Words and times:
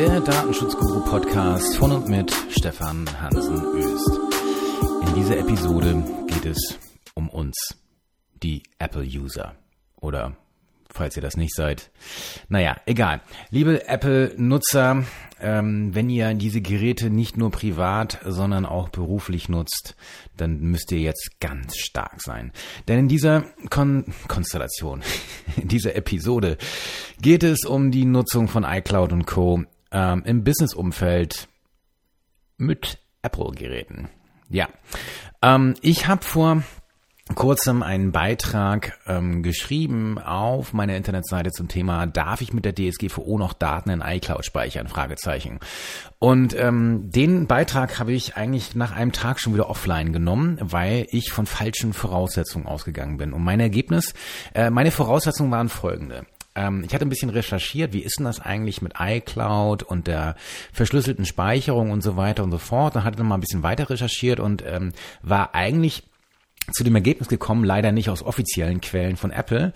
der 0.00 0.20
Datenschutzguru-Podcast 0.22 1.76
von 1.76 1.92
und 1.92 2.08
mit 2.08 2.34
Stefan 2.48 3.04
Hansen 3.20 3.62
Öst. 3.74 4.18
In 5.06 5.14
dieser 5.14 5.36
Episode 5.36 6.02
geht 6.26 6.46
es 6.46 6.78
um 7.12 7.28
uns, 7.28 7.76
die 8.42 8.62
Apple-User. 8.78 9.56
Oder 10.00 10.38
falls 10.88 11.16
ihr 11.16 11.22
das 11.22 11.36
nicht 11.36 11.54
seid. 11.54 11.90
Naja, 12.48 12.78
egal. 12.86 13.20
Liebe 13.50 13.86
Apple-Nutzer, 13.88 15.04
ähm, 15.38 15.94
wenn 15.94 16.08
ihr 16.08 16.32
diese 16.32 16.62
Geräte 16.62 17.10
nicht 17.10 17.36
nur 17.36 17.50
privat, 17.50 18.20
sondern 18.24 18.64
auch 18.64 18.88
beruflich 18.88 19.50
nutzt, 19.50 19.96
dann 20.34 20.60
müsst 20.60 20.92
ihr 20.92 21.00
jetzt 21.00 21.40
ganz 21.40 21.76
stark 21.76 22.22
sein. 22.22 22.52
Denn 22.88 23.00
in 23.00 23.08
dieser 23.08 23.44
Kon 23.68 24.06
Konstellation, 24.28 25.02
in 25.58 25.68
dieser 25.68 25.94
Episode 25.94 26.56
geht 27.20 27.42
es 27.42 27.66
um 27.66 27.90
die 27.90 28.06
Nutzung 28.06 28.48
von 28.48 28.64
iCloud 28.64 29.12
und 29.12 29.26
Co. 29.26 29.66
Ähm, 29.92 30.22
im 30.24 30.44
Business-Umfeld 30.44 31.48
mit 32.56 32.98
Apple-Geräten. 33.22 34.08
Ja, 34.48 34.68
ähm, 35.42 35.74
ich 35.80 36.06
habe 36.06 36.24
vor 36.24 36.62
kurzem 37.34 37.82
einen 37.82 38.12
Beitrag 38.12 38.98
ähm, 39.06 39.42
geschrieben 39.42 40.18
auf 40.18 40.72
meiner 40.72 40.96
Internetseite 40.96 41.50
zum 41.50 41.68
Thema 41.68 42.06
Darf 42.06 42.40
ich 42.40 42.52
mit 42.52 42.64
der 42.64 42.74
DSGVO 42.74 43.38
noch 43.38 43.52
Daten 43.52 43.90
in 43.90 44.00
iCloud 44.00 44.44
speichern? 44.44 44.88
Fragezeichen. 44.88 45.60
Und 46.18 46.54
ähm, 46.58 47.10
den 47.10 47.46
Beitrag 47.46 47.98
habe 47.98 48.12
ich 48.12 48.36
eigentlich 48.36 48.74
nach 48.74 48.92
einem 48.92 49.12
Tag 49.12 49.40
schon 49.40 49.54
wieder 49.54 49.70
offline 49.70 50.12
genommen, 50.12 50.58
weil 50.60 51.06
ich 51.10 51.30
von 51.30 51.46
falschen 51.46 51.92
Voraussetzungen 51.92 52.66
ausgegangen 52.66 53.16
bin. 53.16 53.32
Und 53.32 53.42
mein 53.42 53.60
Ergebnis, 53.60 54.14
äh, 54.54 54.70
meine 54.70 54.90
Voraussetzungen 54.90 55.50
waren 55.50 55.68
folgende 55.68 56.26
ähm, 56.54 56.84
ich 56.84 56.94
hatte 56.94 57.06
ein 57.06 57.10
bisschen 57.10 57.30
recherchiert, 57.30 57.92
wie 57.92 58.00
ist 58.00 58.18
denn 58.18 58.24
das 58.24 58.40
eigentlich 58.40 58.82
mit 58.82 58.94
iCloud 58.98 59.82
und 59.82 60.06
der 60.06 60.36
verschlüsselten 60.72 61.24
Speicherung 61.24 61.90
und 61.90 62.02
so 62.02 62.16
weiter 62.16 62.42
und 62.42 62.50
so 62.50 62.58
fort. 62.58 62.96
Dann 62.96 63.04
hatte 63.04 63.14
ich 63.14 63.18
noch 63.18 63.26
mal 63.26 63.36
ein 63.36 63.40
bisschen 63.40 63.62
weiter 63.62 63.90
recherchiert 63.90 64.40
und 64.40 64.64
ähm, 64.66 64.92
war 65.22 65.54
eigentlich 65.54 66.04
zu 66.72 66.84
dem 66.84 66.94
Ergebnis 66.94 67.28
gekommen, 67.28 67.64
leider 67.64 67.90
nicht 67.90 68.10
aus 68.10 68.22
offiziellen 68.22 68.80
Quellen 68.80 69.16
von 69.16 69.30
Apple, 69.30 69.72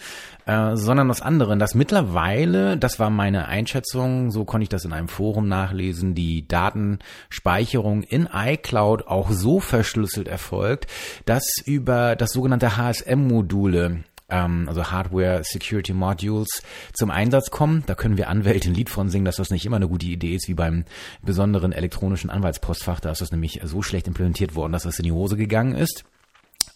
äh, 0.47 0.77
sondern 0.77 1.11
aus 1.11 1.22
anderen, 1.22 1.58
dass 1.58 1.75
mittlerweile, 1.75 2.77
das 2.77 2.98
war 2.98 3.11
meine 3.11 3.48
Einschätzung, 3.48 4.31
so 4.31 4.44
konnte 4.44 4.64
ich 4.64 4.69
das 4.69 4.84
in 4.84 4.92
einem 4.92 5.09
Forum 5.09 5.48
nachlesen, 5.48 6.14
die 6.14 6.47
Datenspeicherung 6.47 8.03
in 8.03 8.28
iCloud 8.33 9.09
auch 9.09 9.31
so 9.31 9.61
verschlüsselt 9.61 10.28
erfolgt, 10.28 10.86
dass 11.25 11.44
über 11.64 12.14
das 12.16 12.31
sogenannte 12.31 12.77
HSM-Module 12.77 14.05
ähm, 14.28 14.64
also 14.69 14.91
Hardware 14.91 15.42
Security 15.44 15.92
Modules 15.92 16.62
zum 16.92 17.11
Einsatz 17.11 17.50
kommen. 17.50 17.83
Da 17.86 17.94
können 17.94 18.17
wir 18.17 18.28
Anwälte 18.28 18.70
ein 18.70 18.75
Lied 18.75 18.91
von 18.91 19.08
singen, 19.08 19.25
dass 19.25 19.36
das 19.36 19.50
nicht 19.50 19.66
immer 19.66 19.77
eine 19.77 19.89
gute 19.89 20.06
Idee 20.06 20.34
ist, 20.34 20.48
wie 20.48 20.55
beim 20.55 20.84
besonderen 21.22 21.72
elektronischen 21.72 22.31
Anwaltspostfach. 22.31 23.00
Da 23.00 23.11
ist 23.11 23.20
das 23.20 23.33
nämlich 23.33 23.61
so 23.64 23.83
schlecht 23.83 24.06
implementiert 24.06 24.55
worden, 24.55 24.72
dass 24.72 24.84
das 24.84 24.98
in 24.98 25.05
die 25.05 25.12
Hose 25.12 25.36
gegangen 25.36 25.75
ist. 25.75 26.05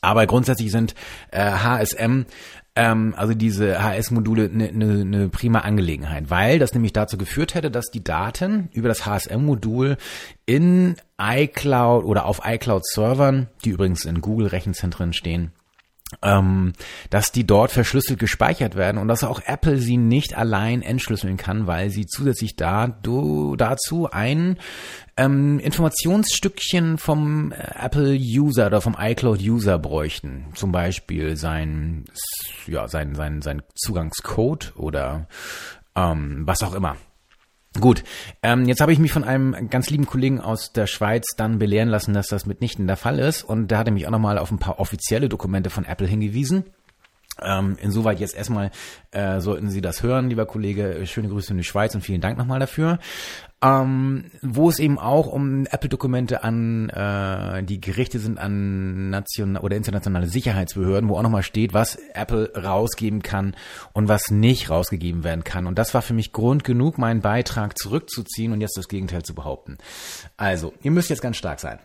Aber 0.01 0.27
grundsätzlich 0.27 0.71
sind 0.71 0.95
äh, 1.33 1.51
HSM 1.51 2.27
ähm, 2.79 3.15
also 3.17 3.35
diese 3.35 3.83
HS-Module 3.83 4.49
eine 4.49 4.73
ne, 4.73 5.05
ne 5.05 5.29
prima 5.29 5.61
Angelegenheit, 5.61 6.31
weil 6.31 6.61
das 6.61 6.75
nämlich 6.75 6.93
dazu 6.93 7.19
geführt 7.19 7.55
hätte, 7.55 7.73
dass 7.73 7.91
die 7.91 8.05
Daten 8.05 8.69
über 8.73 8.87
das 8.87 9.05
HSM-Modul 9.05 9.97
in 10.47 10.95
iCloud 11.21 12.05
oder 12.05 12.25
auf 12.25 12.43
iCloud-Servern, 12.45 13.49
die 13.65 13.71
übrigens 13.71 14.05
in 14.05 14.21
Google-Rechenzentren 14.21 15.13
stehen, 15.13 15.51
ähm, 16.23 16.73
dass 17.11 17.33
die 17.33 17.47
dort 17.47 17.71
verschlüsselt 17.71 18.19
gespeichert 18.19 18.77
werden 18.77 18.99
und 18.99 19.09
dass 19.09 19.25
auch 19.25 19.41
Apple 19.45 19.79
sie 19.79 19.97
nicht 19.97 20.37
allein 20.37 20.83
entschlüsseln 20.83 21.37
kann, 21.37 21.67
weil 21.67 21.91
sie 21.91 22.07
zusätzlich 22.07 22.57
da, 22.57 22.87
du, 22.87 23.57
dazu 23.57 24.11
ein 24.11 24.59
ähm, 25.17 25.59
Informationsstückchen 25.59 26.99
vom 26.99 27.53
Apple-User 27.53 28.67
oder 28.67 28.81
vom 28.81 28.97
iCloud-User 28.99 29.79
bräuchten. 29.79 30.47
Zum 30.55 30.73
Beispiel 30.73 31.37
sein, 31.37 32.05
ja, 32.67 32.89
sein, 32.89 33.15
sein, 33.15 33.43
sein 33.43 33.63
Zugangscode 33.75 34.73
oder 34.77 35.29
ähm, 35.95 36.43
was 36.47 36.63
auch 36.63 36.75
immer. 36.75 36.97
Gut, 37.81 38.03
ähm, 38.43 38.65
jetzt 38.67 38.81
habe 38.81 38.93
ich 38.93 38.99
mich 38.99 39.13
von 39.13 39.25
einem 39.25 39.69
ganz 39.71 39.91
lieben 39.91 40.07
Kollegen 40.07 40.41
aus 40.41 40.73
der 40.73 40.87
Schweiz 40.87 41.27
dann 41.37 41.59
belehren 41.59 41.89
lassen, 41.89 42.13
dass 42.13 42.29
das 42.29 42.47
mitnichten 42.47 42.87
der 42.87 42.97
Fall 42.97 43.19
ist. 43.19 43.45
Und 43.45 43.69
da 43.69 43.79
hat 43.79 43.87
er 43.87 43.93
mich 43.93 44.07
auch 44.07 44.11
nochmal 44.11 44.39
auf 44.39 44.51
ein 44.51 44.59
paar 44.59 44.81
offizielle 44.81 45.29
Dokumente 45.29 45.71
von 45.71 45.85
Apple 45.85 46.07
hingewiesen. 46.07 46.65
Ähm, 47.43 47.77
insoweit 47.81 48.21
jetzt 48.21 48.37
erstmal 48.37 48.71
äh, 49.11 49.41
sollten 49.41 49.71
Sie 49.71 49.81
das 49.81 50.03
hören, 50.03 50.29
lieber 50.29 50.47
Kollege. 50.47 51.07
Schöne 51.07 51.29
Grüße 51.29 51.53
in 51.53 51.59
die 51.59 51.65
Schweiz 51.65 51.95
und 51.95 52.03
vielen 52.03 52.21
Dank 52.21 52.39
nochmal 52.39 52.61
dafür 52.61 52.99
ähm, 53.61 54.31
wo 54.41 54.69
es 54.69 54.79
eben 54.79 54.99
auch 54.99 55.27
um 55.27 55.67
Apple-Dokumente 55.67 56.45
an 56.45 56.89
äh, 56.91 57.65
die 57.65 57.81
Gerichte 57.81 58.21
sind 58.21 58.39
an 58.39 59.11
national 59.11 59.63
oder 59.63 59.77
internationale 59.77 60.29
Sicherheitsbehörden, 60.29 61.09
wo 61.09 61.17
auch 61.17 61.23
nochmal 61.23 61.43
steht, 61.43 61.75
was 61.75 61.97
Apple 62.15 62.53
rausgeben 62.55 63.23
kann 63.23 63.57
und 63.93 64.09
was 64.09 64.31
nicht 64.31 64.71
rausgegeben 64.71 65.25
werden 65.25 65.43
kann. 65.43 65.67
Und 65.67 65.77
das 65.77 65.93
war 65.93 66.03
für 66.03 66.15
mich 66.15 66.33
Grund 66.33 66.63
genug, 66.63 66.99
meinen 66.99 67.21
Beitrag 67.21 67.77
zurückzuziehen 67.77 68.53
und 68.53 68.61
jetzt 68.61 68.77
das 68.77 68.89
Gegenteil 68.89 69.23
zu 69.25 69.35
behaupten. 69.35 69.79
Also, 70.37 70.73
ihr 70.83 70.93
müsst 70.93 71.11
jetzt 71.11 71.23
ganz 71.23 71.37
stark 71.37 71.59
sein. 71.59 71.81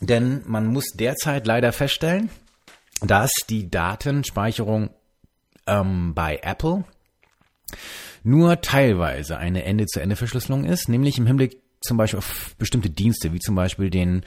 Denn 0.00 0.42
man 0.46 0.66
muss 0.66 0.86
derzeit 0.94 1.46
leider 1.46 1.72
feststellen, 1.72 2.30
dass 3.04 3.32
die 3.48 3.70
Datenspeicherung 3.70 4.90
ähm, 5.66 6.14
bei 6.14 6.40
Apple 6.42 6.84
nur 8.24 8.60
teilweise 8.60 9.36
eine 9.38 9.64
Ende-zu-Ende-Verschlüsselung 9.64 10.64
ist, 10.64 10.88
nämlich 10.88 11.18
im 11.18 11.26
Hinblick 11.26 11.60
zum 11.80 11.96
Beispiel 11.96 12.18
auf 12.18 12.54
bestimmte 12.58 12.90
Dienste, 12.90 13.32
wie 13.32 13.40
zum 13.40 13.54
Beispiel 13.54 13.90
den 13.90 14.24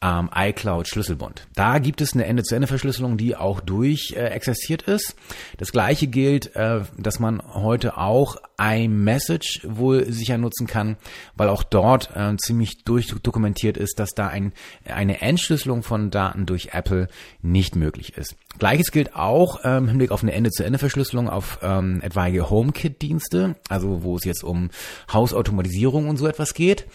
ähm, 0.00 0.30
iCloud-Schlüsselbund. 0.34 1.48
Da 1.54 1.78
gibt 1.78 2.00
es 2.00 2.12
eine 2.12 2.24
Ende-zu-Ende-Verschlüsselung, 2.26 3.16
die 3.16 3.34
auch 3.34 3.60
durch 3.60 4.14
äh, 4.16 4.26
existiert 4.26 4.82
ist. 4.82 5.16
Das 5.56 5.72
gleiche 5.72 6.06
gilt, 6.06 6.54
äh, 6.54 6.82
dass 6.96 7.18
man 7.18 7.42
heute 7.54 7.96
auch 7.96 8.36
iMessage 8.60 9.60
wohl 9.64 10.10
sicher 10.10 10.38
nutzen 10.38 10.66
kann, 10.66 10.96
weil 11.36 11.48
auch 11.48 11.62
dort 11.62 12.10
äh, 12.14 12.36
ziemlich 12.36 12.84
durchdokumentiert 12.84 13.76
ist, 13.76 13.98
dass 13.98 14.10
da 14.10 14.28
ein, 14.28 14.52
eine 14.84 15.20
Entschlüsselung 15.20 15.82
von 15.82 16.10
Daten 16.10 16.46
durch 16.46 16.70
Apple 16.72 17.08
nicht 17.42 17.76
möglich 17.76 18.16
ist. 18.16 18.36
Gleiches 18.58 18.90
gilt 18.90 19.14
auch 19.14 19.60
ähm, 19.64 19.84
im 19.84 19.88
Hinblick 19.88 20.10
auf 20.10 20.22
eine 20.22 20.32
Ende-zu-Ende-Verschlüsselung 20.32 21.28
auf 21.28 21.60
ähm, 21.62 22.00
etwaige 22.02 22.50
HomeKit-Dienste, 22.50 23.56
also 23.68 24.02
wo 24.02 24.16
es 24.16 24.24
jetzt 24.24 24.42
um 24.42 24.70
Hausautomatisierung 25.12 26.08
und 26.08 26.16
so 26.16 26.26
etwas 26.26 26.54
geht. 26.54 26.86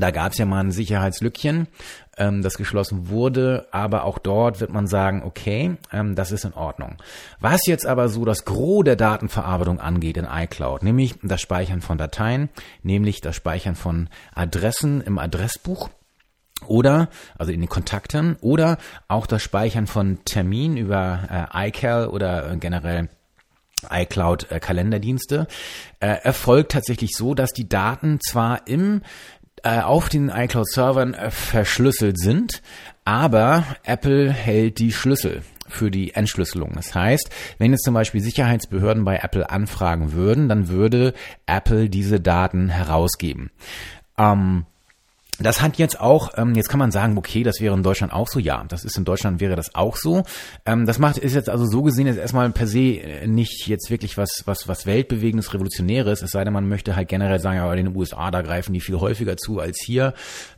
Da 0.00 0.10
gab 0.10 0.32
es 0.32 0.38
ja 0.38 0.46
mal 0.46 0.60
ein 0.60 0.70
Sicherheitslückchen, 0.70 1.68
ähm, 2.16 2.42
das 2.42 2.56
geschlossen 2.56 3.08
wurde, 3.08 3.66
aber 3.70 4.04
auch 4.04 4.18
dort 4.18 4.60
wird 4.60 4.72
man 4.72 4.86
sagen, 4.86 5.22
okay, 5.24 5.76
ähm, 5.92 6.14
das 6.14 6.32
ist 6.32 6.44
in 6.44 6.54
Ordnung. 6.54 6.96
Was 7.40 7.66
jetzt 7.66 7.86
aber 7.86 8.08
so 8.08 8.24
das 8.24 8.44
Gros 8.44 8.84
der 8.84 8.96
Datenverarbeitung 8.96 9.80
angeht 9.80 10.16
in 10.16 10.26
iCloud, 10.30 10.82
nämlich 10.82 11.16
das 11.22 11.40
Speichern 11.40 11.80
von 11.80 11.98
Dateien, 11.98 12.48
nämlich 12.82 13.20
das 13.20 13.36
Speichern 13.36 13.74
von 13.74 14.08
Adressen 14.34 15.00
im 15.00 15.18
Adressbuch, 15.18 15.90
oder, 16.66 17.08
also 17.36 17.52
in 17.52 17.60
den 17.60 17.68
Kontakten, 17.68 18.36
oder 18.40 18.78
auch 19.06 19.26
das 19.26 19.42
Speichern 19.42 19.86
von 19.86 20.24
Terminen 20.24 20.76
über 20.76 21.48
äh, 21.54 21.68
iCal 21.68 22.08
oder 22.08 22.50
äh, 22.50 22.56
generell 22.56 23.08
iCloud 23.90 24.50
äh, 24.50 24.60
äh, 26.00 26.06
erfolgt 26.22 26.72
tatsächlich 26.72 27.14
so, 27.14 27.34
dass 27.34 27.52
die 27.52 27.68
Daten 27.68 28.18
zwar 28.20 28.66
im 28.66 29.02
äh, 29.68 29.80
auf 29.80 30.08
den 30.08 30.30
iCloud-Servern 30.30 31.14
verschlüsselt 31.28 32.18
sind, 32.18 32.62
aber 33.04 33.64
Apple 33.84 34.32
hält 34.32 34.78
die 34.78 34.92
Schlüssel 34.92 35.42
für 35.68 35.90
die 35.90 36.14
Entschlüsselung. 36.14 36.72
Das 36.74 36.94
heißt, 36.94 37.28
wenn 37.58 37.72
jetzt 37.72 37.84
zum 37.84 37.92
Beispiel 37.92 38.22
Sicherheitsbehörden 38.22 39.04
bei 39.04 39.18
Apple 39.18 39.50
anfragen 39.50 40.12
würden, 40.12 40.48
dann 40.48 40.68
würde 40.68 41.12
Apple 41.44 41.90
diese 41.90 42.18
Daten 42.18 42.70
herausgeben. 42.70 43.50
Ähm, 44.16 44.64
das 45.38 45.62
hat 45.62 45.78
jetzt 45.78 46.00
auch, 46.00 46.32
ähm, 46.36 46.54
jetzt 46.54 46.68
kann 46.68 46.78
man 46.78 46.90
sagen, 46.90 47.16
okay, 47.16 47.42
das 47.42 47.60
wäre 47.60 47.74
in 47.74 47.82
Deutschland 47.82 48.12
auch 48.12 48.26
so. 48.28 48.38
Ja, 48.38 48.64
das 48.68 48.84
ist 48.84 48.96
in 48.98 49.04
Deutschland 49.04 49.40
wäre 49.40 49.56
das 49.56 49.74
auch 49.74 49.96
so. 49.96 50.24
Ähm, 50.66 50.84
das 50.86 50.98
macht 50.98 51.18
ist 51.18 51.34
jetzt 51.34 51.48
also 51.48 51.64
so 51.64 51.82
gesehen 51.82 52.06
jetzt 52.06 52.18
erstmal 52.18 52.50
per 52.50 52.66
se 52.66 52.96
äh, 52.98 53.26
nicht 53.26 53.66
jetzt 53.68 53.90
wirklich 53.90 54.16
was 54.16 54.42
was 54.46 54.66
was 54.66 54.86
weltbewegendes, 54.86 55.54
revolutionäres. 55.54 56.22
Es 56.22 56.30
sei 56.30 56.44
denn, 56.44 56.52
man 56.52 56.68
möchte 56.68 56.96
halt 56.96 57.08
generell 57.08 57.38
sagen, 57.38 57.60
aber 57.60 57.76
in 57.76 57.86
den 57.86 57.96
USA 57.96 58.30
da 58.30 58.42
greifen 58.42 58.72
die 58.72 58.80
viel 58.80 58.98
häufiger 58.98 59.36
zu 59.36 59.60
als 59.60 59.80
hier. 59.84 60.14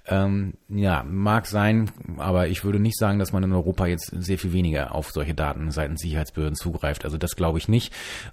Ähm, 0.07 0.55
ja, 0.69 1.05
mag 1.05 1.47
sein, 1.47 1.91
aber 2.17 2.49
ich 2.49 2.65
würde 2.65 2.81
nicht 2.81 2.99
sagen, 2.99 3.19
dass 3.19 3.33
man 3.33 3.43
in 3.43 3.53
Europa 3.53 3.87
jetzt 3.87 4.13
sehr 4.19 4.39
viel 4.39 4.53
weniger 4.53 4.95
auf 4.95 5.11
solche 5.11 5.35
Daten 5.35 5.71
seitens 5.71 6.01
Sicherheitsbehörden 6.01 6.57
zugreift. 6.57 7.05
Also 7.05 7.19
das 7.19 7.37
glaube 7.37 7.59
ich 7.59 7.69
nicht. 7.69 7.93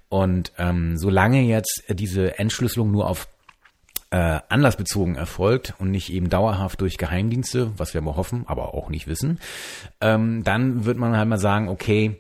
Und 0.09 0.53
ähm, 0.57 0.97
solange 0.97 1.41
jetzt 1.41 1.83
diese 1.89 2.39
Entschlüsselung 2.39 2.91
nur 2.91 3.09
auf 3.09 3.27
äh, 4.09 4.39
anlassbezogen 4.49 5.15
erfolgt 5.15 5.73
und 5.79 5.91
nicht 5.91 6.11
eben 6.11 6.29
dauerhaft 6.29 6.81
durch 6.81 6.97
Geheimdienste, 6.97 7.71
was 7.77 7.93
wir 7.93 8.01
mal 8.01 8.15
hoffen, 8.15 8.45
aber 8.47 8.73
auch 8.73 8.89
nicht 8.89 9.07
wissen, 9.07 9.39
ähm, 10.01 10.43
dann 10.43 10.85
wird 10.85 10.97
man 10.97 11.17
halt 11.17 11.27
mal 11.27 11.37
sagen, 11.37 11.67
okay, 11.67 12.19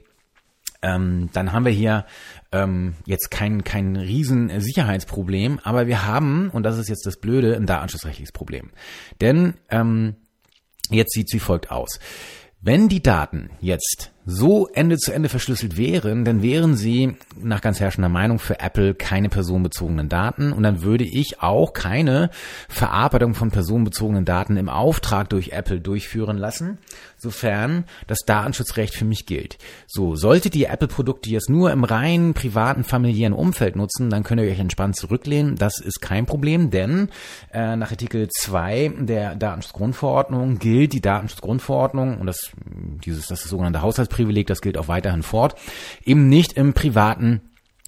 ähm, 0.81 1.29
dann 1.33 1.53
haben 1.53 1.65
wir 1.65 1.71
hier 1.71 2.05
ähm, 2.51 2.95
jetzt 3.05 3.31
kein, 3.31 3.63
kein 3.63 3.95
riesen 3.95 4.59
Sicherheitsproblem, 4.59 5.59
aber 5.63 5.87
wir 5.87 6.05
haben, 6.05 6.49
und 6.49 6.63
das 6.63 6.77
ist 6.77 6.89
jetzt 6.89 7.05
das 7.05 7.17
Blöde, 7.17 7.55
ein 7.55 7.65
datenschutzrechtliches 7.65 8.31
Problem. 8.31 8.71
Denn 9.21 9.55
ähm, 9.69 10.15
jetzt 10.89 11.13
sieht 11.13 11.29
sie 11.29 11.39
folgt 11.39 11.71
aus. 11.71 11.99
Wenn 12.61 12.89
die 12.89 13.01
Daten 13.01 13.49
jetzt 13.59 14.11
so 14.29 14.67
Ende 14.67 14.97
zu 14.97 15.13
Ende 15.13 15.29
verschlüsselt 15.29 15.77
wären, 15.77 16.25
dann 16.25 16.41
wären 16.43 16.75
sie 16.75 17.15
nach 17.41 17.61
ganz 17.61 17.79
herrschender 17.79 18.09
Meinung 18.09 18.39
für 18.39 18.59
Apple 18.59 18.93
keine 18.93 19.29
personenbezogenen 19.29 20.09
Daten 20.09 20.51
und 20.51 20.63
dann 20.63 20.81
würde 20.81 21.05
ich 21.05 21.41
auch 21.41 21.71
keine 21.71 22.29
Verarbeitung 22.67 23.35
von 23.35 23.51
personenbezogenen 23.51 24.25
Daten 24.25 24.57
im 24.57 24.67
Auftrag 24.67 25.29
durch 25.29 25.53
Apple 25.53 25.79
durchführen 25.79 26.37
lassen, 26.37 26.77
sofern 27.15 27.85
das 28.07 28.19
Datenschutzrecht 28.25 28.95
für 28.95 29.05
mich 29.05 29.25
gilt. 29.27 29.59
So, 29.87 30.17
solltet 30.17 30.57
ihr 30.57 30.71
Apple-Produkte 30.71 31.29
jetzt 31.29 31.49
nur 31.49 31.71
im 31.71 31.85
reinen 31.85 32.33
privaten, 32.33 32.83
familiären 32.83 33.33
Umfeld 33.33 33.77
nutzen, 33.77 34.09
dann 34.09 34.23
könnt 34.23 34.41
ihr 34.41 34.51
euch 34.51 34.59
entspannt 34.59 34.97
zurücklehnen. 34.97 35.55
Das 35.55 35.79
ist 35.79 36.01
kein 36.01 36.25
Problem, 36.25 36.69
denn 36.69 37.07
äh, 37.53 37.77
nach 37.77 37.91
Artikel 37.91 38.27
2 38.27 38.93
der 38.99 39.35
Datenschutzgrundverordnung 39.35 40.59
gilt 40.59 40.91
die 40.91 41.01
Datenschutzgrundverordnung 41.01 42.17
und 42.17 42.27
das, 42.27 42.51
dieses, 43.05 43.27
das 43.27 43.43
ist 43.43 43.49
sogenannte 43.49 43.81
Haushalts 43.81 44.16
Privileg, 44.17 44.47
das 44.47 44.61
gilt 44.61 44.77
auch 44.77 44.87
weiterhin 44.87 45.21
fort, 45.21 45.55
eben 46.03 46.27
nicht 46.27 46.53
im 46.53 46.73
privaten 46.73 47.41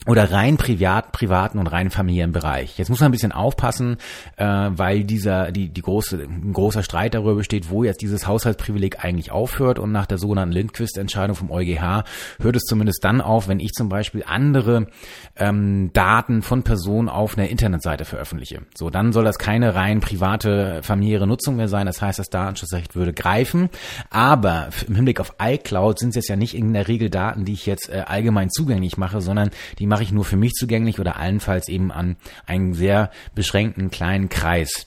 oder 0.08 0.32
rein 0.32 0.58
privat, 0.58 1.12
privaten 1.12 1.60
und 1.60 1.68
rein 1.68 1.90
familiären 1.90 2.32
Bereich. 2.32 2.78
Jetzt 2.78 2.90
muss 2.90 3.02
man 3.02 3.10
ein 3.10 3.12
bisschen 3.12 3.34
aufpassen, 3.34 3.98
äh, 4.38 4.46
weil 4.46 5.04
dieser 5.04 5.52
die 5.52 5.70
die 5.70 5.82
große 5.82 6.18
ein 6.18 6.54
großer 6.54 6.84
Streit 6.84 7.14
darüber 7.14 7.36
besteht, 7.36 7.70
wo 7.70 7.84
jetzt 7.84 8.02
dieses 8.02 8.26
Haushaltsprivileg 8.26 9.04
eigentlich 9.04 9.32
aufhört 9.32 9.78
und 9.78 9.92
nach 9.92 10.06
der 10.06 10.18
sogenannten 10.18 10.54
Lindquist-Entscheidung 10.54 11.36
vom 11.36 11.52
EuGH 11.52 12.04
hört 12.40 12.56
es 12.56 12.64
zumindest 12.64 13.04
dann 13.04 13.20
auf, 13.20 13.50
wenn 13.50 13.60
ich 13.60 13.74
zum 13.74 13.90
Beispiel 13.90 14.24
andere 14.26 14.88
ähm, 15.36 15.92
Daten 15.92 16.44
von 16.44 16.64
Personen 16.64 17.10
auf 17.10 17.38
einer 17.38 17.50
Internetseite 17.50 18.06
veröffentliche. 18.06 18.62
So, 18.76 18.90
dann 18.90 19.12
soll 19.12 19.26
das 19.26 19.38
keine 19.38 19.76
rein 19.76 20.00
private 20.00 20.82
familiäre 20.82 21.28
Nutzung 21.28 21.58
mehr 21.58 21.68
sein. 21.68 21.86
Das 21.86 22.02
heißt, 22.02 22.20
das 22.20 22.30
Datenschutzrecht 22.30 22.96
würde 22.96 23.14
greifen. 23.14 23.70
Aber 24.10 24.70
im 24.88 24.96
Hinblick 24.96 25.20
auf 25.20 25.34
iCloud 25.42 26.00
sind 26.00 26.10
es 26.10 26.16
jetzt 26.16 26.30
ja 26.30 26.38
nicht 26.38 26.56
in 26.56 26.74
der 26.74 26.88
Regel 26.88 27.10
Daten, 27.10 27.44
die 27.44 27.54
ich 27.54 27.66
jetzt 27.66 27.90
äh, 27.90 28.04
allgemein 28.06 28.50
zugänglich 28.50 28.98
mache, 28.98 29.20
sondern 29.20 29.50
die 29.78 29.89
mache 29.90 30.04
ich 30.04 30.12
nur 30.12 30.24
für 30.24 30.38
mich 30.38 30.54
zugänglich 30.54 31.00
oder 31.00 31.18
allenfalls 31.18 31.68
eben 31.68 31.92
an 31.92 32.16
einen 32.46 32.74
sehr 32.74 33.12
beschränkten 33.36 33.92
kleinen 33.92 34.30
Kreis. 34.30 34.86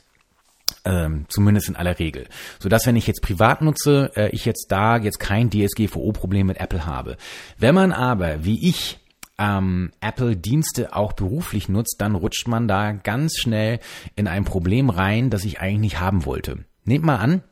Ähm, 0.84 1.26
zumindest 1.28 1.68
in 1.68 1.76
aller 1.76 1.98
Regel. 1.98 2.26
So 2.58 2.68
dass 2.68 2.86
wenn 2.86 2.96
ich 2.96 3.06
jetzt 3.06 3.20
privat 3.20 3.60
nutze, 3.60 4.10
äh, 4.16 4.30
ich 4.30 4.46
jetzt 4.46 4.68
da 4.70 4.96
jetzt 4.96 5.20
kein 5.20 5.50
DSGVO-Problem 5.50 6.46
mit 6.46 6.58
Apple 6.58 6.86
habe. 6.86 7.18
Wenn 7.58 7.74
man 7.74 7.92
aber, 7.92 8.44
wie 8.44 8.68
ich, 8.68 8.98
ähm, 9.38 9.90
Apple-Dienste 10.00 10.94
auch 10.94 11.12
beruflich 11.12 11.68
nutzt, 11.68 11.96
dann 11.98 12.14
rutscht 12.14 12.48
man 12.48 12.68
da 12.68 12.92
ganz 12.92 13.38
schnell 13.38 13.80
in 14.16 14.28
ein 14.28 14.44
Problem 14.44 14.88
rein, 14.88 15.30
das 15.30 15.44
ich 15.44 15.60
eigentlich 15.60 15.80
nicht 15.80 16.00
haben 16.00 16.24
wollte. 16.24 16.64
Nehmt 16.84 17.04
mal 17.04 17.16
an, 17.16 17.42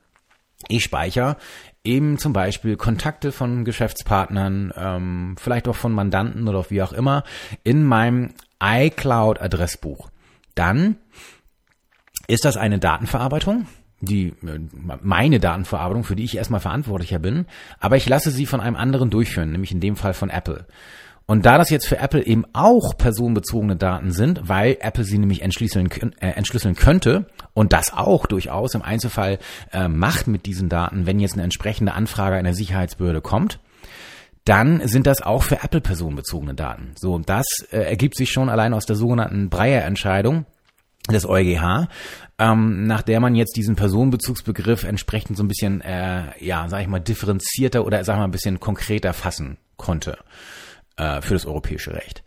ich 0.68 0.84
speichere 0.84 1.36
eben 1.84 2.18
zum 2.18 2.32
Beispiel 2.32 2.76
Kontakte 2.76 3.32
von 3.32 3.64
Geschäftspartnern, 3.64 4.72
ähm, 4.76 5.36
vielleicht 5.38 5.68
auch 5.68 5.76
von 5.76 5.92
Mandanten 5.92 6.46
oder 6.48 6.68
wie 6.68 6.82
auch 6.82 6.92
immer, 6.92 7.24
in 7.64 7.84
meinem 7.84 8.34
iCloud-Adressbuch. 8.62 10.10
Dann 10.54 10.96
ist 12.26 12.44
das 12.44 12.56
eine 12.56 12.78
Datenverarbeitung, 12.78 13.66
die 14.00 14.28
äh, 14.28 14.60
meine 15.02 15.40
Datenverarbeitung, 15.40 16.04
für 16.04 16.16
die 16.16 16.24
ich 16.24 16.36
erstmal 16.36 16.60
verantwortlicher 16.60 17.18
bin, 17.18 17.46
aber 17.78 17.96
ich 17.96 18.08
lasse 18.08 18.30
sie 18.30 18.46
von 18.46 18.60
einem 18.60 18.76
anderen 18.76 19.10
durchführen, 19.10 19.52
nämlich 19.52 19.72
in 19.72 19.80
dem 19.80 19.96
Fall 19.96 20.14
von 20.14 20.30
Apple. 20.30 20.66
Und 21.30 21.46
da 21.46 21.58
das 21.58 21.70
jetzt 21.70 21.86
für 21.86 21.98
Apple 21.98 22.26
eben 22.26 22.44
auch 22.54 22.98
personenbezogene 22.98 23.76
Daten 23.76 24.10
sind, 24.10 24.48
weil 24.48 24.76
Apple 24.80 25.04
sie 25.04 25.16
nämlich 25.16 25.42
entschlüsseln, 25.42 25.88
äh, 26.18 26.30
entschlüsseln 26.30 26.74
könnte 26.74 27.26
und 27.54 27.72
das 27.72 27.92
auch 27.92 28.26
durchaus 28.26 28.74
im 28.74 28.82
Einzelfall 28.82 29.38
äh, 29.72 29.86
macht 29.86 30.26
mit 30.26 30.44
diesen 30.44 30.68
Daten, 30.68 31.06
wenn 31.06 31.20
jetzt 31.20 31.34
eine 31.34 31.44
entsprechende 31.44 31.94
Anfrage 31.94 32.34
einer 32.34 32.52
Sicherheitsbehörde 32.52 33.20
kommt, 33.20 33.60
dann 34.44 34.84
sind 34.88 35.06
das 35.06 35.22
auch 35.22 35.44
für 35.44 35.62
Apple 35.62 35.80
personenbezogene 35.80 36.54
Daten. 36.54 36.94
So, 36.96 37.16
das 37.20 37.46
äh, 37.70 37.78
ergibt 37.78 38.16
sich 38.16 38.32
schon 38.32 38.48
allein 38.48 38.74
aus 38.74 38.86
der 38.86 38.96
sogenannten 38.96 39.50
Breyer-Entscheidung 39.50 40.46
des 41.12 41.28
EuGH, 41.28 41.86
ähm, 42.40 42.88
nach 42.88 43.02
der 43.02 43.20
man 43.20 43.36
jetzt 43.36 43.56
diesen 43.56 43.76
Personenbezugsbegriff 43.76 44.82
entsprechend 44.82 45.36
so 45.36 45.44
ein 45.44 45.48
bisschen, 45.48 45.80
äh, 45.80 46.24
ja, 46.44 46.66
sag 46.68 46.80
ich 46.80 46.88
mal, 46.88 46.98
differenzierter 46.98 47.86
oder 47.86 48.02
sag 48.02 48.14
ich 48.14 48.18
mal 48.18 48.24
ein 48.24 48.32
bisschen 48.32 48.58
konkreter 48.58 49.12
fassen 49.12 49.58
konnte 49.76 50.18
äh, 51.00 51.22
für 51.22 51.34
das 51.34 51.46
europäische 51.46 51.94
Recht. 51.94 52.22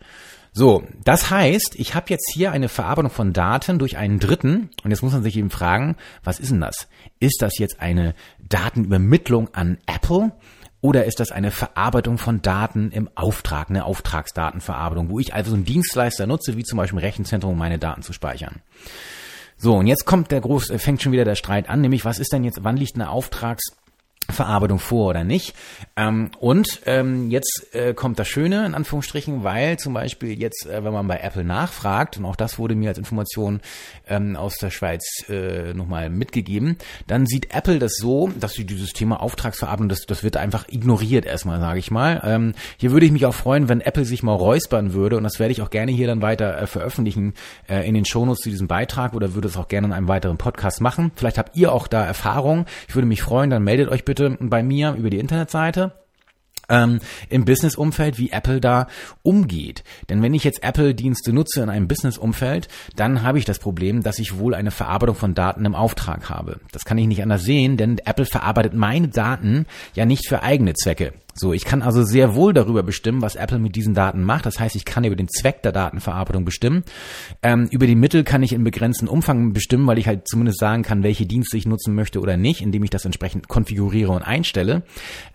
So, 0.52 0.84
das 1.02 1.30
heißt, 1.30 1.74
ich 1.76 1.94
habe 1.94 2.06
jetzt 2.10 2.30
hier 2.32 2.52
eine 2.52 2.68
Verarbeitung 2.68 3.10
von 3.10 3.32
Daten 3.32 3.78
durch 3.78 3.96
einen 3.96 4.20
Dritten 4.20 4.70
und 4.84 4.90
jetzt 4.90 5.02
muss 5.02 5.12
man 5.12 5.22
sich 5.22 5.36
eben 5.36 5.50
fragen, 5.50 5.96
was 6.22 6.38
ist 6.38 6.52
denn 6.52 6.60
das? 6.60 6.88
Ist 7.18 7.42
das 7.42 7.58
jetzt 7.58 7.80
eine 7.80 8.14
Datenübermittlung 8.38 9.52
an 9.52 9.78
Apple 9.86 10.30
oder 10.80 11.06
ist 11.06 11.18
das 11.18 11.32
eine 11.32 11.50
Verarbeitung 11.50 12.18
von 12.18 12.40
Daten 12.40 12.92
im 12.92 13.08
Auftrag, 13.16 13.68
eine 13.68 13.84
Auftragsdatenverarbeitung, 13.84 15.10
wo 15.10 15.18
ich 15.18 15.34
also 15.34 15.54
einen 15.54 15.64
Dienstleister 15.64 16.26
nutze, 16.26 16.56
wie 16.56 16.62
zum 16.62 16.76
Beispiel 16.76 17.00
ein 17.00 17.04
Rechenzentrum, 17.04 17.52
um 17.52 17.58
meine 17.58 17.80
Daten 17.80 18.02
zu 18.02 18.12
speichern? 18.12 18.60
So, 19.56 19.74
und 19.74 19.88
jetzt 19.88 20.04
kommt 20.04 20.30
der 20.30 20.40
groß, 20.40 20.72
fängt 20.76 21.02
schon 21.02 21.12
wieder 21.12 21.24
der 21.24 21.36
Streit 21.36 21.68
an, 21.68 21.80
nämlich 21.80 22.04
was 22.04 22.20
ist 22.20 22.32
denn 22.32 22.44
jetzt, 22.44 22.62
wann 22.62 22.76
liegt 22.76 22.94
eine 22.94 23.08
Auftrags 23.08 23.72
Verarbeitung 24.30 24.78
vor 24.78 25.10
oder 25.10 25.24
nicht. 25.24 25.54
Ähm, 25.96 26.30
und 26.38 26.80
ähm, 26.86 27.30
jetzt 27.30 27.68
äh, 27.72 27.94
kommt 27.94 28.18
das 28.18 28.28
Schöne 28.28 28.66
in 28.66 28.74
Anführungsstrichen, 28.74 29.44
weil 29.44 29.78
zum 29.78 29.94
Beispiel 29.94 30.38
jetzt, 30.38 30.66
äh, 30.66 30.82
wenn 30.82 30.92
man 30.92 31.06
bei 31.06 31.18
Apple 31.18 31.44
nachfragt, 31.44 32.16
und 32.16 32.24
auch 32.24 32.36
das 32.36 32.58
wurde 32.58 32.74
mir 32.74 32.88
als 32.88 32.98
Information 32.98 33.60
ähm, 34.08 34.34
aus 34.36 34.56
der 34.56 34.70
Schweiz 34.70 35.24
äh, 35.28 35.74
nochmal 35.74 36.10
mitgegeben, 36.10 36.78
dann 37.06 37.26
sieht 37.26 37.54
Apple 37.54 37.78
das 37.78 37.96
so, 37.96 38.30
dass 38.40 38.54
sie 38.54 38.64
dieses 38.64 38.92
Thema 38.92 39.20
Auftragsverarbeitung, 39.20 39.88
das, 39.88 40.06
das 40.06 40.24
wird 40.24 40.36
einfach 40.36 40.66
ignoriert 40.68 41.26
erstmal, 41.26 41.60
sage 41.60 41.78
ich 41.78 41.90
mal. 41.90 42.20
Ähm, 42.24 42.54
hier 42.76 42.90
würde 42.92 43.06
ich 43.06 43.12
mich 43.12 43.26
auch 43.26 43.34
freuen, 43.34 43.68
wenn 43.68 43.80
Apple 43.80 44.04
sich 44.04 44.22
mal 44.22 44.32
räuspern 44.32 44.94
würde, 44.94 45.16
und 45.16 45.24
das 45.24 45.38
werde 45.38 45.52
ich 45.52 45.62
auch 45.62 45.70
gerne 45.70 45.92
hier 45.92 46.06
dann 46.06 46.22
weiter 46.22 46.60
äh, 46.60 46.66
veröffentlichen 46.66 47.34
äh, 47.68 47.86
in 47.86 47.94
den 47.94 48.04
Shownotes 48.04 48.40
zu 48.40 48.50
diesem 48.50 48.68
Beitrag 48.68 49.14
oder 49.14 49.34
würde 49.34 49.48
es 49.48 49.56
auch 49.56 49.68
gerne 49.68 49.88
in 49.88 49.92
einem 49.92 50.08
weiteren 50.08 50.38
Podcast 50.38 50.80
machen. 50.80 51.12
Vielleicht 51.14 51.38
habt 51.38 51.56
ihr 51.56 51.72
auch 51.72 51.86
da 51.86 52.04
Erfahrung. 52.04 52.66
Ich 52.88 52.94
würde 52.94 53.06
mich 53.06 53.22
freuen, 53.22 53.50
dann 53.50 53.62
meldet 53.62 53.90
euch 53.90 54.04
bitte 54.04 54.13
bitte 54.14 54.36
bei 54.40 54.62
mir 54.62 54.94
über 54.94 55.10
die 55.10 55.18
Internetseite 55.18 55.92
ähm, 56.68 57.00
im 57.28 57.44
Business-Umfeld, 57.44 58.18
wie 58.18 58.30
Apple 58.30 58.60
da 58.60 58.86
umgeht. 59.22 59.84
Denn 60.08 60.22
wenn 60.22 60.34
ich 60.34 60.44
jetzt 60.44 60.62
Apple-Dienste 60.62 61.32
nutze 61.32 61.62
in 61.62 61.68
einem 61.68 61.88
Business-Umfeld, 61.88 62.68
dann 62.96 63.22
habe 63.22 63.38
ich 63.38 63.44
das 63.44 63.58
Problem, 63.58 64.02
dass 64.02 64.18
ich 64.18 64.38
wohl 64.38 64.54
eine 64.54 64.70
Verarbeitung 64.70 65.16
von 65.16 65.34
Daten 65.34 65.64
im 65.64 65.74
Auftrag 65.74 66.30
habe. 66.30 66.60
Das 66.72 66.84
kann 66.84 66.98
ich 66.98 67.06
nicht 67.06 67.22
anders 67.22 67.42
sehen, 67.42 67.76
denn 67.76 67.98
Apple 67.98 68.26
verarbeitet 68.26 68.72
meine 68.72 69.08
Daten 69.08 69.66
ja 69.94 70.06
nicht 70.06 70.28
für 70.28 70.42
eigene 70.42 70.74
Zwecke. 70.74 71.12
So, 71.36 71.52
ich 71.52 71.64
kann 71.64 71.82
also 71.82 72.04
sehr 72.04 72.36
wohl 72.36 72.52
darüber 72.52 72.84
bestimmen, 72.84 73.20
was 73.20 73.34
Apple 73.34 73.58
mit 73.58 73.74
diesen 73.74 73.92
Daten 73.92 74.22
macht. 74.22 74.46
Das 74.46 74.60
heißt, 74.60 74.76
ich 74.76 74.84
kann 74.84 75.02
über 75.02 75.16
den 75.16 75.28
Zweck 75.28 75.62
der 75.62 75.72
Datenverarbeitung 75.72 76.44
bestimmen. 76.44 76.84
Ähm, 77.42 77.66
über 77.72 77.88
die 77.88 77.96
Mittel 77.96 78.22
kann 78.22 78.44
ich 78.44 78.52
in 78.52 78.62
begrenzten 78.62 79.08
Umfang 79.08 79.52
bestimmen, 79.52 79.86
weil 79.88 79.98
ich 79.98 80.06
halt 80.06 80.28
zumindest 80.28 80.60
sagen 80.60 80.82
kann, 80.82 81.02
welche 81.02 81.26
Dienste 81.26 81.56
ich 81.56 81.66
nutzen 81.66 81.94
möchte 81.94 82.20
oder 82.20 82.36
nicht, 82.36 82.60
indem 82.60 82.84
ich 82.84 82.90
das 82.90 83.04
entsprechend 83.04 83.48
konfiguriere 83.48 84.12
und 84.12 84.22
einstelle. 84.22 84.82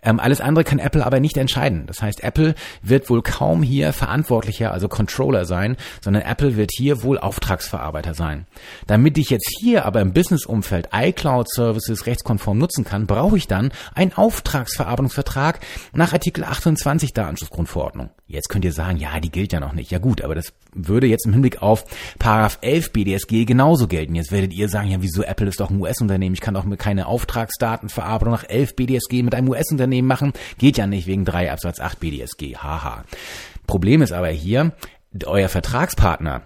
Ähm, 0.02 0.22
alles 0.22 0.40
andere 0.40 0.64
kann 0.64 0.80
Apple 0.80 1.06
aber 1.06 1.20
nicht 1.20 1.36
entscheiden. 1.36 1.86
Das 1.86 2.02
heißt, 2.02 2.24
Apple 2.24 2.56
wird 2.82 3.10
wohl 3.10 3.22
kaum 3.22 3.62
hier 3.62 3.92
Verantwortlicher, 3.92 4.72
also 4.72 4.88
Controller 4.88 5.44
sein, 5.44 5.76
sondern 6.02 6.24
Apple 6.24 6.56
wird 6.56 6.72
hier 6.74 7.04
wohl 7.04 7.18
Auftragsverarbeiter 7.18 8.14
sein. 8.14 8.46
Damit 8.88 9.18
ich 9.18 9.30
jetzt 9.30 9.52
hier 9.60 9.86
aber 9.86 10.00
im 10.00 10.14
Business-Umfeld 10.14 10.90
iCloud-Services 10.94 12.06
rechtskonform 12.06 12.58
nutzen 12.58 12.86
kann, 12.86 13.06
brauche 13.06 13.36
ich 13.36 13.48
dann 13.48 13.72
einen 13.94 14.14
Auftragsverarbeitungsvertrag, 14.14 15.60
nach 15.94 16.14
Artikel 16.14 16.44
28 16.44 17.14
der 17.14 17.28
Anschlussgrundverordnung. 17.28 18.10
Jetzt 18.28 18.50
könnt 18.50 18.66
ihr 18.66 18.74
sagen, 18.74 18.98
ja, 18.98 19.20
die 19.20 19.32
gilt 19.32 19.54
ja 19.54 19.60
noch 19.60 19.74
nicht. 19.74 19.92
Ja 19.92 20.00
gut, 20.00 20.22
aber 20.22 20.36
das 20.36 20.54
würde 20.74 21.08
jetzt 21.08 21.26
im 21.26 21.34
Hinblick 21.34 21.62
auf 21.62 21.86
Paragraph 22.20 22.60
11 22.62 22.94
BDSG 22.94 23.46
genauso 23.46 23.88
gelten. 23.88 24.16
Jetzt 24.16 24.32
werdet 24.32 24.54
ihr 24.54 24.70
sagen, 24.70 24.90
ja, 24.90 25.02
wieso 25.02 25.24
Apple 25.24 25.48
ist 25.48 25.60
doch 25.60 25.70
ein 25.70 25.80
US-Unternehmen, 25.80 26.34
ich 26.34 26.42
kann 26.42 26.54
doch 26.54 26.66
keine 26.78 27.08
Auftragsdatenverarbeitung 27.08 28.34
nach 28.34 28.48
11 28.48 28.76
BDSG 28.76 29.24
mit 29.24 29.36
einem 29.36 29.50
US-Unternehmen 29.50 30.08
machen. 30.08 30.34
Geht 30.58 30.78
ja 30.78 30.88
nicht 30.88 31.08
wegen 31.08 31.26
3 31.26 31.52
Absatz 31.52 31.80
8 31.80 32.00
BDSG. 32.00 32.58
Haha. 32.58 33.04
Problem 33.68 34.02
ist 34.02 34.12
aber 34.12 34.30
hier, 34.30 34.74
euer 35.26 35.50
Vertragspartner 35.50 36.44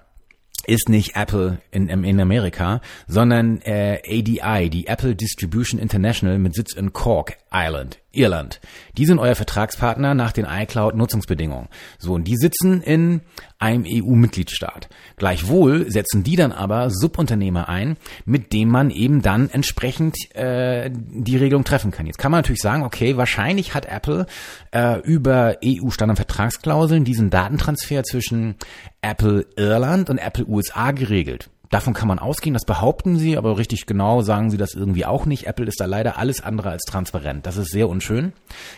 ist 0.65 0.89
nicht 0.89 1.15
Apple 1.15 1.59
in, 1.71 1.89
in 1.89 2.19
Amerika, 2.19 2.81
sondern 3.07 3.61
äh, 3.61 3.99
ADI, 4.07 4.69
die 4.69 4.87
Apple 4.87 5.15
Distribution 5.15 5.79
International 5.79 6.39
mit 6.39 6.55
Sitz 6.55 6.73
in 6.73 6.93
Cork, 6.93 7.37
Island, 7.53 7.99
Irland. 8.11 8.59
Die 8.97 9.05
sind 9.05 9.19
euer 9.19 9.35
Vertragspartner 9.35 10.13
nach 10.15 10.31
den 10.31 10.45
iCloud-Nutzungsbedingungen. 10.45 11.69
So, 11.99 12.13
und 12.13 12.25
die 12.25 12.35
sitzen 12.35 12.81
in 12.81 13.21
einem 13.59 13.85
EU-Mitgliedstaat. 13.87 14.89
Gleichwohl 15.17 15.89
setzen 15.91 16.23
die 16.23 16.35
dann 16.35 16.51
aber 16.51 16.89
Subunternehmer 16.89 17.69
ein, 17.69 17.97
mit 18.25 18.53
dem 18.53 18.69
man 18.69 18.89
eben 18.89 19.21
dann 19.21 19.49
entsprechend 19.49 20.17
äh, 20.35 20.89
die 20.91 21.37
Regelung 21.37 21.63
treffen 21.63 21.91
kann. 21.91 22.05
Jetzt 22.05 22.17
kann 22.17 22.31
man 22.31 22.39
natürlich 22.39 22.61
sagen, 22.61 22.83
okay, 22.83 23.17
wahrscheinlich 23.17 23.73
hat 23.73 23.85
Apple 23.85 24.25
äh, 24.71 24.99
über 25.01 25.57
EU-Standardvertragsklauseln 25.63 27.05
diesen 27.05 27.29
Datentransfer 27.29 28.03
zwischen 28.03 28.55
Apple 29.01 29.45
Irland 29.55 30.09
und 30.09 30.17
Apple 30.17 30.45
USA 30.47 30.91
geregelt. 30.91 31.49
Davon 31.73 31.95
kann 31.95 32.07
man 32.07 32.19
ausgehen, 32.19 32.53
das 32.53 32.65
behaupten 32.65 33.17
sie, 33.17 33.35
aber 33.35 33.57
richtig 33.57 33.87
genau 33.87 34.21
sagen 34.21 34.51
sie 34.51 34.57
das 34.57 34.75
irgendwie 34.75 35.07
auch 35.07 35.25
nicht. 35.25 35.47
Apple 35.47 35.65
ist 35.65 35.81
da 35.81 35.85
leider 35.85 36.19
alles 36.19 36.39
andere 36.39 36.69
als 36.69 36.83
transparent. 36.83 37.47
Das 37.47 37.57
ist 37.57 37.71
sehr 37.71 37.89
unschön. 37.89 38.31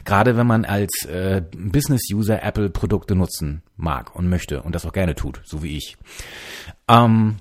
Gerade 0.05 0.37
wenn 0.37 0.47
man 0.47 0.63
als 0.63 1.03
äh, 1.03 1.41
Business-User 1.53 2.41
Apple-Produkte 2.41 3.13
nutzen 3.13 3.63
mag 3.75 4.15
und 4.15 4.29
möchte 4.29 4.61
und 4.61 4.75
das 4.75 4.85
auch 4.85 4.93
gerne 4.93 5.13
tut, 5.13 5.41
so 5.43 5.61
wie 5.61 5.75
ich. 5.75 5.97
Ähm, 6.87 7.35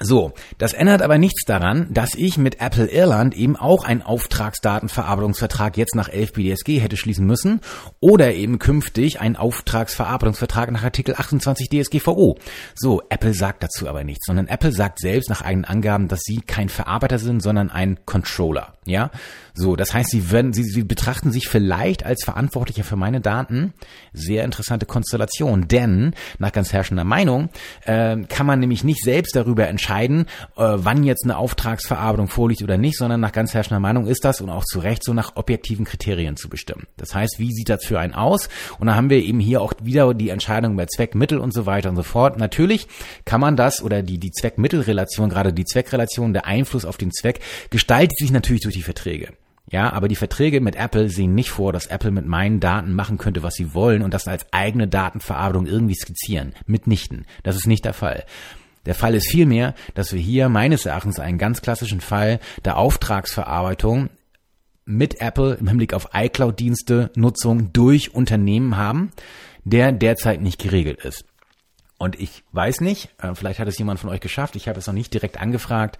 so, 0.00 0.32
das 0.58 0.74
ändert 0.74 1.02
aber 1.02 1.18
nichts 1.18 1.44
daran, 1.44 1.88
dass 1.90 2.14
ich 2.14 2.38
mit 2.38 2.60
Apple 2.60 2.86
Irland 2.86 3.36
eben 3.36 3.56
auch 3.56 3.84
einen 3.84 4.00
Auftragsdatenverarbeitungsvertrag 4.02 5.76
jetzt 5.76 5.96
nach 5.96 6.08
11 6.08 6.34
BDSG 6.34 6.78
hätte 6.78 6.96
schließen 6.96 7.26
müssen 7.26 7.60
oder 7.98 8.32
eben 8.32 8.60
künftig 8.60 9.20
einen 9.20 9.34
Auftragsverarbeitungsvertrag 9.34 10.70
nach 10.70 10.84
Artikel 10.84 11.16
28 11.16 11.68
DSGVO. 11.68 12.38
So, 12.76 13.02
Apple 13.08 13.34
sagt 13.34 13.64
dazu 13.64 13.88
aber 13.88 14.04
nichts, 14.04 14.26
sondern 14.26 14.46
Apple 14.46 14.70
sagt 14.70 15.00
selbst 15.00 15.30
nach 15.30 15.42
eigenen 15.42 15.64
Angaben, 15.64 16.06
dass 16.06 16.20
sie 16.22 16.42
kein 16.42 16.68
Verarbeiter 16.68 17.18
sind, 17.18 17.42
sondern 17.42 17.68
ein 17.68 17.98
Controller. 18.06 18.74
Ja, 18.84 19.10
so, 19.58 19.76
das 19.76 19.92
heißt, 19.92 20.10
sie 20.10 20.30
werden, 20.30 20.52
sie, 20.52 20.62
sie 20.62 20.84
betrachten 20.84 21.32
sich 21.32 21.48
vielleicht 21.48 22.06
als 22.06 22.24
Verantwortlicher 22.24 22.84
für 22.84 22.96
meine 22.96 23.20
Daten. 23.20 23.74
Sehr 24.12 24.44
interessante 24.44 24.86
Konstellation, 24.86 25.66
denn 25.68 26.14
nach 26.38 26.52
ganz 26.52 26.72
herrschender 26.72 27.04
Meinung 27.04 27.50
äh, 27.84 28.16
kann 28.28 28.46
man 28.46 28.60
nämlich 28.60 28.84
nicht 28.84 29.02
selbst 29.02 29.34
darüber 29.34 29.66
entscheiden, 29.66 30.26
äh, 30.56 30.62
wann 30.76 31.02
jetzt 31.02 31.24
eine 31.24 31.36
Auftragsverarbeitung 31.36 32.28
vorliegt 32.28 32.62
oder 32.62 32.78
nicht, 32.78 32.96
sondern 32.96 33.20
nach 33.20 33.32
ganz 33.32 33.52
herrschender 33.52 33.80
Meinung 33.80 34.06
ist 34.06 34.24
das 34.24 34.40
und 34.40 34.48
auch 34.48 34.64
zu 34.64 34.78
Recht 34.78 35.02
so 35.02 35.12
nach 35.12 35.36
objektiven 35.36 35.84
Kriterien 35.84 36.36
zu 36.36 36.48
bestimmen. 36.48 36.86
Das 36.96 37.14
heißt, 37.14 37.36
wie 37.38 37.52
sieht 37.52 37.68
das 37.68 37.84
für 37.84 37.98
einen 37.98 38.14
aus? 38.14 38.48
Und 38.78 38.86
da 38.86 38.94
haben 38.94 39.10
wir 39.10 39.22
eben 39.22 39.40
hier 39.40 39.60
auch 39.60 39.72
wieder 39.82 40.14
die 40.14 40.28
Entscheidung 40.28 40.74
über 40.74 40.86
Zweck, 40.86 41.14
Mittel 41.14 41.38
und 41.38 41.52
so 41.52 41.66
weiter 41.66 41.90
und 41.90 41.96
so 41.96 42.04
fort. 42.04 42.38
Natürlich 42.38 42.86
kann 43.24 43.40
man 43.40 43.56
das 43.56 43.82
oder 43.82 44.02
die 44.02 44.18
die 44.18 44.30
Zweck-Mittel-Relation, 44.30 45.28
gerade 45.28 45.52
die 45.52 45.64
Zweckrelation, 45.64 46.32
der 46.32 46.46
Einfluss 46.46 46.84
auf 46.84 46.96
den 46.96 47.10
Zweck 47.10 47.40
gestaltet 47.70 48.18
sich 48.18 48.30
natürlich 48.30 48.62
durch 48.62 48.74
die 48.74 48.82
Verträge. 48.82 49.32
Ja, 49.70 49.92
aber 49.92 50.08
die 50.08 50.16
Verträge 50.16 50.60
mit 50.60 50.76
Apple 50.76 51.10
sehen 51.10 51.34
nicht 51.34 51.50
vor, 51.50 51.72
dass 51.72 51.86
Apple 51.86 52.10
mit 52.10 52.26
meinen 52.26 52.58
Daten 52.60 52.94
machen 52.94 53.18
könnte, 53.18 53.42
was 53.42 53.54
sie 53.54 53.74
wollen 53.74 54.02
und 54.02 54.14
das 54.14 54.26
als 54.26 54.46
eigene 54.52 54.88
Datenverarbeitung 54.88 55.66
irgendwie 55.66 55.94
skizzieren. 55.94 56.54
Mitnichten. 56.66 57.26
Das 57.42 57.56
ist 57.56 57.66
nicht 57.66 57.84
der 57.84 57.92
Fall. 57.92 58.24
Der 58.86 58.94
Fall 58.94 59.14
ist 59.14 59.30
vielmehr, 59.30 59.74
dass 59.94 60.12
wir 60.14 60.20
hier 60.20 60.48
meines 60.48 60.86
Erachtens 60.86 61.20
einen 61.20 61.36
ganz 61.36 61.60
klassischen 61.60 62.00
Fall 62.00 62.40
der 62.64 62.78
Auftragsverarbeitung 62.78 64.08
mit 64.86 65.20
Apple 65.20 65.54
im 65.54 65.68
Hinblick 65.68 65.92
auf 65.92 66.08
iCloud-Dienste 66.14 67.10
Nutzung 67.14 67.72
durch 67.74 68.14
Unternehmen 68.14 68.78
haben, 68.78 69.10
der 69.64 69.92
derzeit 69.92 70.40
nicht 70.40 70.58
geregelt 70.58 71.04
ist. 71.04 71.26
Und 71.98 72.18
ich 72.20 72.44
weiß 72.52 72.80
nicht, 72.80 73.10
äh, 73.20 73.34
vielleicht 73.34 73.58
hat 73.58 73.66
es 73.66 73.76
jemand 73.76 73.98
von 73.98 74.08
euch 74.08 74.20
geschafft, 74.20 74.54
ich 74.54 74.68
habe 74.68 74.78
es 74.78 74.86
noch 74.86 74.94
nicht 74.94 75.12
direkt 75.12 75.40
angefragt, 75.40 75.98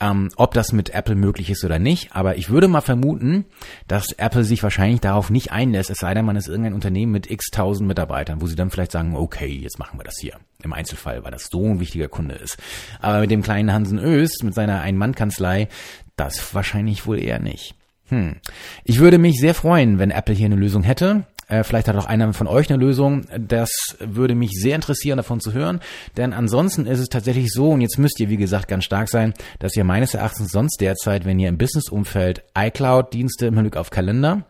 ähm, 0.00 0.30
ob 0.34 0.54
das 0.54 0.72
mit 0.72 0.90
Apple 0.90 1.14
möglich 1.14 1.50
ist 1.50 1.64
oder 1.64 1.78
nicht, 1.78 2.16
aber 2.16 2.36
ich 2.36 2.50
würde 2.50 2.66
mal 2.66 2.80
vermuten, 2.80 3.44
dass 3.86 4.10
Apple 4.12 4.42
sich 4.42 4.64
wahrscheinlich 4.64 5.00
darauf 5.00 5.30
nicht 5.30 5.52
einlässt, 5.52 5.88
es 5.88 5.98
sei 5.98 6.14
denn, 6.14 6.24
man 6.24 6.34
ist 6.34 6.48
irgendein 6.48 6.74
Unternehmen 6.74 7.12
mit 7.12 7.30
x 7.30 7.50
tausend 7.52 7.86
Mitarbeitern, 7.86 8.40
wo 8.40 8.48
sie 8.48 8.56
dann 8.56 8.70
vielleicht 8.70 8.90
sagen, 8.90 9.14
okay, 9.14 9.46
jetzt 9.46 9.78
machen 9.78 10.00
wir 10.00 10.04
das 10.04 10.18
hier. 10.20 10.34
Im 10.64 10.72
Einzelfall, 10.72 11.22
weil 11.22 11.30
das 11.30 11.48
so 11.48 11.64
ein 11.64 11.78
wichtiger 11.78 12.08
Kunde 12.08 12.34
ist. 12.34 12.56
Aber 13.00 13.20
mit 13.20 13.30
dem 13.30 13.42
kleinen 13.42 13.72
Hansen 13.72 14.00
Öst, 14.00 14.42
mit 14.42 14.54
seiner 14.54 14.80
Ein-Mann-Kanzlei, 14.80 15.68
das 16.16 16.54
wahrscheinlich 16.54 17.06
wohl 17.06 17.20
eher 17.20 17.38
nicht. 17.38 17.76
Hm. 18.08 18.36
Ich 18.84 18.98
würde 18.98 19.18
mich 19.18 19.38
sehr 19.38 19.54
freuen, 19.54 19.98
wenn 19.98 20.10
Apple 20.10 20.34
hier 20.34 20.46
eine 20.46 20.56
Lösung 20.56 20.82
hätte. 20.82 21.24
Äh, 21.48 21.62
vielleicht 21.62 21.88
hat 21.88 21.96
auch 21.96 22.06
einer 22.06 22.32
von 22.32 22.46
euch 22.46 22.70
eine 22.70 22.82
Lösung. 22.82 23.22
Das 23.38 23.70
würde 24.00 24.34
mich 24.34 24.52
sehr 24.52 24.74
interessieren, 24.74 25.16
davon 25.16 25.40
zu 25.40 25.52
hören. 25.52 25.80
Denn 26.16 26.32
ansonsten 26.32 26.86
ist 26.86 26.98
es 26.98 27.08
tatsächlich 27.08 27.52
so, 27.52 27.70
und 27.70 27.80
jetzt 27.80 27.98
müsst 27.98 28.18
ihr, 28.20 28.28
wie 28.28 28.36
gesagt, 28.36 28.68
ganz 28.68 28.84
stark 28.84 29.08
sein, 29.08 29.34
dass 29.58 29.76
ihr 29.76 29.84
meines 29.84 30.14
Erachtens 30.14 30.50
sonst 30.50 30.80
derzeit, 30.80 31.24
wenn 31.24 31.38
ihr 31.38 31.48
im 31.48 31.58
Business-Umfeld 31.58 32.44
iCloud-Dienste 32.56 33.46
im 33.46 33.54
Hinblick 33.54 33.76
auf 33.76 33.90
Kalender, 33.90 34.44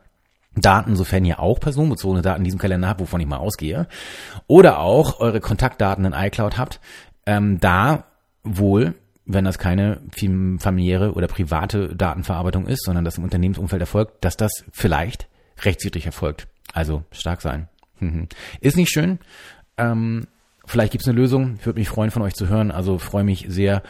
Daten, 0.59 0.97
sofern 0.97 1.27
ihr 1.27 1.39
auch 1.39 1.61
personenbezogene 1.61 2.23
Daten 2.23 2.41
in 2.41 2.45
diesem 2.45 2.59
Kalender 2.59 2.89
habt, 2.89 3.01
wovon 3.01 3.21
ich 3.21 3.27
mal 3.27 3.37
ausgehe, 3.37 3.89
oder 4.47 4.79
auch 4.79 5.21
eure 5.21 5.41
Kontaktdaten 5.41 6.07
in 6.07 6.15
iCloud 6.15 6.57
habt, 6.57 6.81
ähm, 7.27 7.61
da 7.61 8.05
wohl 8.43 8.95
wenn 9.27 9.45
das 9.45 9.59
keine 9.59 10.01
familiäre 10.59 11.13
oder 11.13 11.27
private 11.27 11.95
Datenverarbeitung 11.95 12.69
ist, 12.69 12.85
sondern 12.85 13.05
das 13.05 13.19
im 13.19 13.25
Unternehmensumfeld 13.25 13.81
erfolgt, 13.83 14.25
dass 14.25 14.37
das 14.37 14.65
vielleicht 14.71 15.29
rechtswidrig 15.63 16.07
erfolgt. 16.07 16.47
Also 16.77 17.05
stark 17.11 17.41
sein. 17.41 17.69
Ist 18.61 18.77
nicht 18.77 18.93
schön. 18.93 19.19
Ähm, 19.79 20.27
vielleicht 20.67 20.93
gibt's 20.93 21.09
eine 21.09 21.17
Lösung. 21.17 21.59
Würde 21.65 21.79
mich 21.79 21.89
freuen, 21.89 22.11
von 22.11 22.23
euch 22.23 22.35
zu 22.35 22.49
hören. 22.49 22.71
Also 22.71 22.99
freue 22.99 23.25
mich 23.25 23.47
sehr 23.49 23.83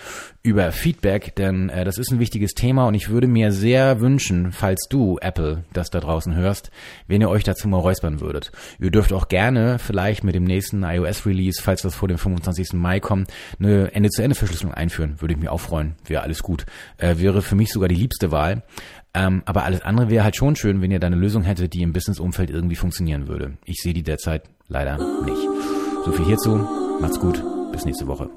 über 0.42 0.71
Feedback, 0.71 1.35
denn 1.35 1.68
äh, 1.68 1.85
das 1.85 1.99
ist 1.99 2.12
ein 2.12 2.21
wichtiges 2.21 2.52
Thema 2.52 2.87
und 2.87 2.95
ich 2.95 3.11
würde 3.11 3.26
mir 3.26 3.50
sehr 3.50 4.00
wünschen, 4.00 4.52
falls 4.52 4.87
du, 4.88 5.18
Apple, 5.21 5.64
das 5.73 5.90
da 5.90 5.99
draußen 5.99 6.35
hörst, 6.35 6.71
wenn 7.09 7.21
ihr 7.21 7.28
euch 7.28 7.42
dazu 7.42 7.66
mal 7.66 7.78
räuspern 7.78 8.21
würdet. 8.21 8.52
Ihr 8.78 8.92
dürft 8.92 9.12
auch 9.12 9.28
gerne 9.28 9.78
vielleicht 9.78 10.23
mit 10.23 10.37
dem 10.37 10.45
nächsten 10.45 10.85
iOS-Release, 10.85 11.61
falls 11.61 11.83
das 11.83 11.97
vor 11.97 12.09
dem 12.09 12.18
25. 12.18 12.75
Mai 12.75 13.00
kommt, 13.00 13.33
eine 13.59 13.92
Ende-zu-Ende-Verschlüsselung 13.92 14.73
einführen. 14.73 15.21
Würde 15.21 15.35
ich 15.35 15.40
mich 15.40 15.49
auch 15.49 15.61
freuen. 15.61 15.97
Wäre 16.06 16.23
alles 16.23 16.42
gut. 16.42 16.64
Äh, 16.99 17.18
wäre 17.18 17.42
für 17.42 17.56
mich 17.56 17.71
sogar 17.71 17.88
die 17.88 17.97
liebste 17.97 18.30
Wahl. 18.30 18.62
Ähm, 19.14 19.42
aber 19.47 19.64
alles 19.64 19.80
andere 19.80 20.11
wäre 20.11 20.25
halt 20.25 20.37
schon 20.37 20.56
schön, 20.56 20.83
wenn 20.83 20.90
ihr 20.90 21.00
da 21.00 21.06
eine 21.06 21.16
Lösung 21.16 21.42
hättet, 21.42 21.73
die 21.73 21.83
im 21.83 21.92
Business-Umfeld 21.92 22.50
irgendwie 22.50 22.76
funktionieren 22.76 23.28
würde. 23.28 23.56
Ich 23.64 23.78
sehe 23.83 23.95
die 23.95 24.02
derzeit 24.02 24.42
leider 24.68 24.99
nicht. 25.25 25.75
So 26.07 26.13
viel 26.13 26.27
hierzu. 26.27 26.61
Macht's 27.01 27.19
gut. 27.19 27.43
Bis 27.73 27.85
nächste 27.85 28.07
Woche. 28.07 28.31